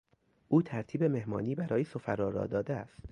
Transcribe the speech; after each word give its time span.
او 0.47 0.61
ترتیب 0.61 1.03
مهمانی 1.03 1.55
برای 1.55 1.83
سفرا 1.83 2.29
را 2.29 2.47
داده 2.47 2.75
است. 2.75 2.99